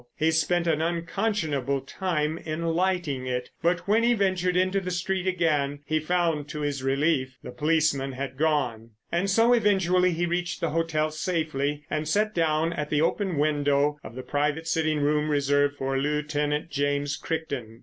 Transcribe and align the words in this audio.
He 0.15 0.31
spent 0.31 0.65
an 0.65 0.81
unconscionable 0.81 1.81
time 1.81 2.39
in 2.39 2.63
lighting 2.65 3.27
it, 3.27 3.51
but 3.61 3.87
when 3.87 4.01
he 4.01 4.15
ventured 4.15 4.57
into 4.57 4.79
the 4.79 4.89
street 4.89 5.27
again 5.27 5.81
he 5.85 5.99
found 5.99 6.49
to 6.49 6.61
his 6.61 6.81
relief 6.81 7.37
the 7.43 7.51
policeman 7.51 8.13
had 8.13 8.35
gone. 8.35 8.89
And 9.11 9.29
so 9.29 9.53
eventually 9.53 10.11
he 10.13 10.25
reached 10.25 10.59
the 10.59 10.71
hotel 10.71 11.11
safely 11.11 11.85
and 11.87 12.07
sat 12.07 12.33
down 12.33 12.73
at 12.73 12.89
the 12.89 13.01
open 13.03 13.37
window 13.37 13.99
of 14.03 14.15
the 14.15 14.23
private 14.23 14.67
sitting 14.67 15.01
room 15.01 15.29
reserved 15.29 15.75
for 15.77 15.95
Lieutenant 15.99 16.71
James 16.71 17.15
Crichton. 17.15 17.79